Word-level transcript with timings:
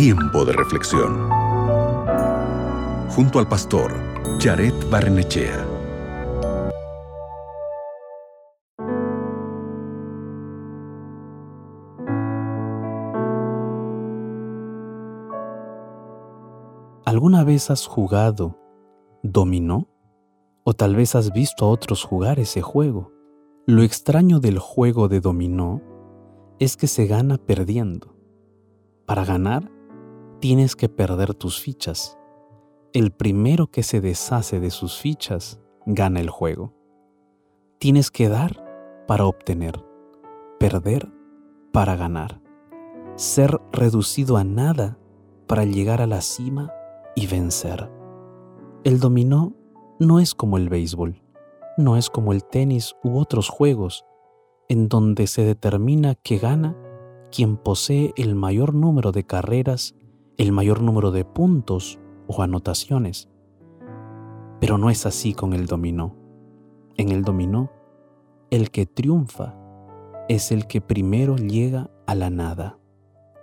Tiempo 0.00 0.44
de 0.44 0.52
reflexión. 0.52 1.28
Junto 3.10 3.40
al 3.40 3.48
pastor 3.48 3.92
Jared 4.38 4.72
Barnechea. 4.88 5.66
¿Alguna 17.04 17.42
vez 17.42 17.68
has 17.72 17.88
jugado 17.88 18.56
dominó? 19.24 19.88
O 20.62 20.74
tal 20.74 20.94
vez 20.94 21.16
has 21.16 21.32
visto 21.32 21.64
a 21.64 21.70
otros 21.70 22.04
jugar 22.04 22.38
ese 22.38 22.62
juego. 22.62 23.10
Lo 23.66 23.82
extraño 23.82 24.38
del 24.38 24.60
juego 24.60 25.08
de 25.08 25.18
dominó 25.18 25.82
es 26.60 26.76
que 26.76 26.86
se 26.86 27.08
gana 27.08 27.36
perdiendo. 27.36 28.14
Para 29.04 29.24
ganar, 29.24 29.76
tienes 30.40 30.76
que 30.76 30.88
perder 30.88 31.34
tus 31.34 31.60
fichas. 31.60 32.18
El 32.92 33.10
primero 33.10 33.68
que 33.70 33.82
se 33.82 34.00
deshace 34.00 34.60
de 34.60 34.70
sus 34.70 34.98
fichas 34.98 35.60
gana 35.86 36.20
el 36.20 36.30
juego. 36.30 36.74
Tienes 37.78 38.10
que 38.10 38.28
dar 38.28 38.64
para 39.06 39.26
obtener, 39.26 39.84
perder 40.58 41.10
para 41.72 41.96
ganar, 41.96 42.40
ser 43.16 43.60
reducido 43.72 44.36
a 44.36 44.44
nada 44.44 44.98
para 45.46 45.64
llegar 45.64 46.00
a 46.00 46.06
la 46.06 46.20
cima 46.20 46.72
y 47.14 47.26
vencer. 47.26 47.90
El 48.84 49.00
dominó 49.00 49.54
no 49.98 50.20
es 50.20 50.34
como 50.34 50.56
el 50.56 50.68
béisbol, 50.68 51.22
no 51.76 51.96
es 51.96 52.10
como 52.10 52.32
el 52.32 52.44
tenis 52.44 52.94
u 53.02 53.18
otros 53.18 53.48
juegos, 53.48 54.04
en 54.68 54.88
donde 54.88 55.26
se 55.26 55.42
determina 55.42 56.14
que 56.14 56.38
gana 56.38 56.76
quien 57.30 57.56
posee 57.56 58.12
el 58.16 58.34
mayor 58.34 58.74
número 58.74 59.12
de 59.12 59.24
carreras, 59.24 59.94
el 60.38 60.52
mayor 60.52 60.80
número 60.82 61.10
de 61.10 61.24
puntos 61.24 61.98
o 62.28 62.42
anotaciones. 62.42 63.28
Pero 64.60 64.78
no 64.78 64.88
es 64.88 65.04
así 65.04 65.34
con 65.34 65.52
el 65.52 65.66
dominó. 65.66 66.14
En 66.96 67.08
el 67.10 67.22
dominó, 67.22 67.72
el 68.50 68.70
que 68.70 68.86
triunfa 68.86 69.56
es 70.28 70.52
el 70.52 70.68
que 70.68 70.80
primero 70.80 71.36
llega 71.36 71.90
a 72.06 72.14
la 72.14 72.30
nada. 72.30 72.78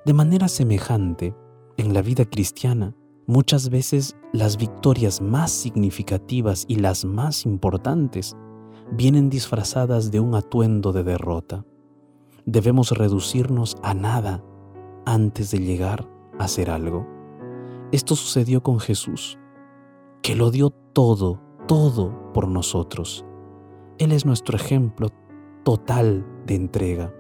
De 0.05 0.13
manera 0.13 0.47
semejante, 0.47 1.35
en 1.75 1.93
la 1.93 2.01
vida 2.01 2.23
cristiana, 2.23 2.95
muchas 3.27 3.69
veces 3.69 4.15
las 4.31 4.55
victorias 4.55 5.19
más 5.19 5.51
significativas 5.51 6.63
y 6.69 6.77
las 6.77 7.03
más 7.03 7.45
importantes 7.45 8.37
vienen 8.93 9.29
disfrazadas 9.29 10.11
de 10.11 10.21
un 10.21 10.33
atuendo 10.33 10.93
de 10.93 11.03
derrota. 11.03 11.65
Debemos 12.45 12.91
reducirnos 12.91 13.75
a 13.83 13.93
nada 13.93 14.45
antes 15.05 15.51
de 15.51 15.59
llegar 15.59 16.14
hacer 16.39 16.69
algo. 16.69 17.07
Esto 17.91 18.15
sucedió 18.15 18.63
con 18.63 18.79
Jesús, 18.79 19.37
que 20.21 20.35
lo 20.35 20.51
dio 20.51 20.69
todo, 20.69 21.41
todo 21.67 22.33
por 22.33 22.47
nosotros. 22.47 23.25
Él 23.97 24.11
es 24.11 24.25
nuestro 24.25 24.57
ejemplo 24.57 25.09
total 25.63 26.25
de 26.45 26.55
entrega. 26.55 27.13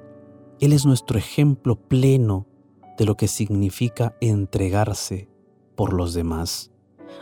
Él 0.59 0.73
es 0.73 0.85
nuestro 0.85 1.17
ejemplo 1.17 1.75
pleno 1.75 2.47
de 2.97 3.05
lo 3.05 3.15
que 3.15 3.27
significa 3.27 4.15
entregarse 4.21 5.29
por 5.75 5.93
los 5.93 6.13
demás. 6.13 6.71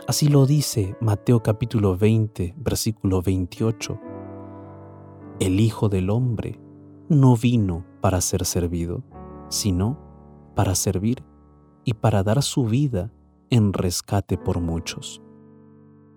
Así 0.06 0.28
lo 0.28 0.46
dice 0.46 0.96
Mateo 1.00 1.42
capítulo 1.42 1.96
20, 1.96 2.54
versículo 2.56 3.22
28. 3.22 4.00
El 5.40 5.60
Hijo 5.60 5.88
del 5.88 6.10
Hombre 6.10 6.60
no 7.08 7.36
vino 7.36 7.84
para 8.00 8.20
ser 8.20 8.44
servido, 8.44 9.02
sino 9.48 9.98
para 10.54 10.74
servir 10.74 11.22
y 11.84 11.94
para 11.94 12.22
dar 12.22 12.42
su 12.42 12.64
vida 12.64 13.10
en 13.50 13.72
rescate 13.72 14.36
por 14.38 14.60
muchos. 14.60 15.22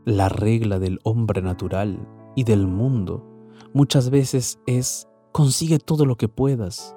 La 0.06 0.30
regla 0.30 0.80
del 0.80 1.00
hombre 1.04 1.42
natural 1.42 2.08
y 2.36 2.44
del 2.44 2.67
mundo 2.67 3.26
muchas 3.73 4.10
veces 4.10 4.60
es 4.66 5.08
consigue 5.32 5.80
todo 5.80 6.06
lo 6.06 6.16
que 6.16 6.30
puedas. 6.30 6.95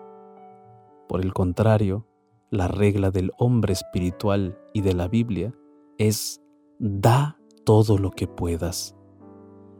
Por 1.08 1.20
el 1.20 1.32
contrario, 1.32 2.06
la 2.50 2.68
regla 2.68 3.10
del 3.10 3.32
hombre 3.38 3.72
espiritual 3.72 4.58
y 4.72 4.80
de 4.80 4.94
la 4.94 5.08
Biblia 5.08 5.52
es 5.98 6.40
da 6.78 7.38
todo 7.64 7.98
lo 7.98 8.10
que 8.10 8.26
puedas. 8.26 8.96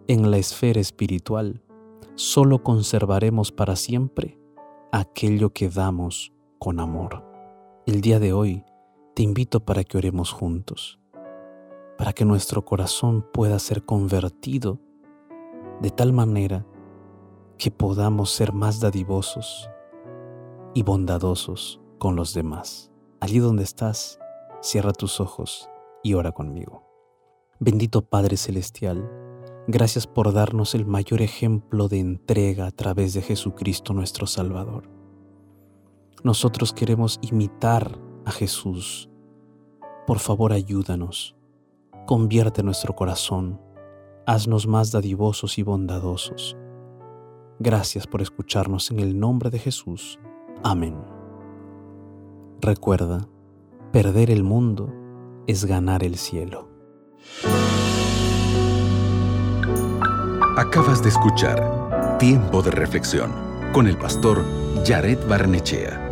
En 0.09 0.31
la 0.31 0.39
esfera 0.39 0.81
espiritual, 0.81 1.63
solo 2.17 2.63
conservaremos 2.63 3.53
para 3.53 3.77
siempre 3.77 4.39
aquello 4.93 5.51
que 5.51 5.69
damos 5.69 6.33
con 6.59 6.81
amor. 6.81 7.25
El 7.87 8.01
día 8.01 8.19
de 8.19 8.33
hoy 8.33 8.65
te 9.15 9.23
invito 9.23 9.61
para 9.61 9.85
que 9.85 9.99
oremos 9.99 10.33
juntos, 10.33 11.01
para 11.99 12.13
que 12.13 12.25
nuestro 12.25 12.65
corazón 12.65 13.27
pueda 13.33 13.59
ser 13.59 13.85
convertido 13.85 14.79
de 15.81 15.91
tal 15.91 16.13
manera 16.13 16.67
que 17.59 17.71
podamos 17.71 18.31
ser 18.31 18.53
más 18.53 18.81
dadivosos 18.81 19.71
y 20.75 20.83
bondadosos 20.83 21.81
con 21.99 22.17
los 22.17 22.33
demás. 22.35 22.91
Allí 23.21 23.39
donde 23.39 23.65
estás, 23.65 24.19
cierra 24.63 24.93
tus 24.93 25.21
ojos 25.21 25.69
y 26.03 26.15
ora 26.15 26.33
conmigo. 26.33 26.87
Bendito 27.59 28.03
Padre 28.03 28.37
Celestial, 28.37 29.11
gracias 29.67 30.07
por 30.07 30.33
darnos 30.33 30.75
el 30.75 30.87
mayor 30.87 31.21
ejemplo 31.21 31.89
de 31.89 31.99
entrega 31.99 32.67
a 32.67 32.71
través 32.71 33.13
de 33.13 33.23
Jesucristo 33.23 33.93
nuestro 33.93 34.27
Salvador. 34.27 34.89
Nosotros 36.23 36.73
queremos 36.73 37.19
imitar 37.23 37.99
Jesús. 38.31 39.09
Por 40.07 40.19
favor, 40.19 40.53
ayúdanos. 40.53 41.37
Convierte 42.07 42.63
nuestro 42.63 42.95
corazón. 42.95 43.61
Haznos 44.27 44.67
más 44.67 44.93
dadivosos 44.93 45.59
y 45.59 45.63
bondadosos. 45.63 46.57
Gracias 47.59 48.07
por 48.07 48.23
escucharnos 48.23 48.91
en 48.91 49.01
el 49.01 49.19
nombre 49.19 49.51
de 49.51 49.59
Jesús. 49.59 50.19
Amén. 50.63 50.97
Recuerda, 52.61 53.29
perder 53.93 54.31
el 54.31 54.45
mundo 54.45 54.93
es 55.47 55.65
ganar 55.65 56.05
el 56.05 56.17
cielo. 56.17 56.69
Acabas 60.57 61.03
de 61.03 61.09
escuchar 61.09 62.19
Tiempo 62.19 62.61
de 62.63 62.71
Reflexión 62.71 63.33
con 63.73 63.87
el 63.87 63.97
pastor 63.97 64.45
Jared 64.85 65.19
Barnechea. 65.29 66.10